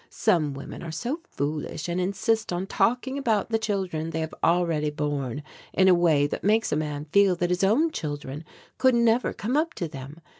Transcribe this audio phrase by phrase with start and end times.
[0.09, 4.89] Some women are so foolish and insist on talking about the children they have already
[4.89, 5.43] borne
[5.73, 8.43] in a way that makes a man feel that his own children
[8.79, 10.19] could never come up to them.